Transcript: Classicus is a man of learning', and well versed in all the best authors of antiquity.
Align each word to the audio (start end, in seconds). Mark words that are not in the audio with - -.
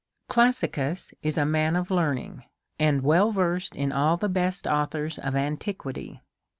Classicus 0.27 1.13
is 1.21 1.37
a 1.37 1.45
man 1.45 1.75
of 1.75 1.91
learning', 1.91 2.43
and 2.79 3.03
well 3.03 3.29
versed 3.29 3.75
in 3.75 3.91
all 3.91 4.17
the 4.17 4.29
best 4.29 4.65
authors 4.65 5.19
of 5.19 5.35
antiquity. 5.35 6.21